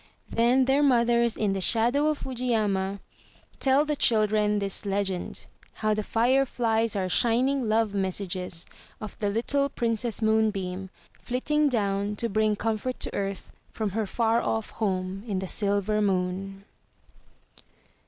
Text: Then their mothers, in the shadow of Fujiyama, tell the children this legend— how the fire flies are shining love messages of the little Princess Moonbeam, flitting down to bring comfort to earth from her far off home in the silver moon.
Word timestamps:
Then 0.31 0.65
their 0.65 0.81
mothers, 0.81 1.37
in 1.37 1.53
the 1.53 1.61
shadow 1.61 2.07
of 2.07 2.17
Fujiyama, 2.23 3.01
tell 3.59 3.85
the 3.85 3.95
children 3.95 4.57
this 4.57 4.83
legend— 4.83 5.45
how 5.75 5.93
the 5.93 6.01
fire 6.01 6.43
flies 6.43 6.95
are 6.95 7.07
shining 7.07 7.69
love 7.69 7.93
messages 7.93 8.65
of 8.99 9.15
the 9.19 9.29
little 9.29 9.69
Princess 9.69 10.19
Moonbeam, 10.19 10.89
flitting 11.21 11.69
down 11.69 12.15
to 12.15 12.29
bring 12.29 12.55
comfort 12.55 12.99
to 13.01 13.13
earth 13.13 13.51
from 13.69 13.91
her 13.91 14.07
far 14.07 14.41
off 14.41 14.71
home 14.71 15.21
in 15.27 15.37
the 15.37 15.47
silver 15.47 16.01
moon. 16.01 16.65